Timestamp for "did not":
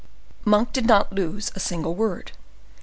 0.73-1.13